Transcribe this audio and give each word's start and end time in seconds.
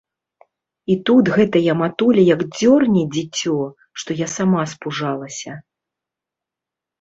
І 0.93 0.93
тут 1.09 1.25
гэтая 1.35 1.75
матуля 1.81 2.23
як 2.29 2.41
дзёрне 2.55 3.03
дзіцё, 3.17 3.55
што 4.05 4.09
я 4.25 4.31
сама 4.37 4.61
спужалася. 4.73 5.51